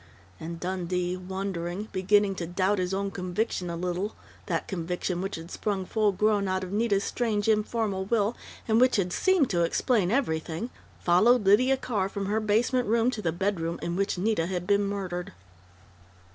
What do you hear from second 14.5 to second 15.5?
been murdered....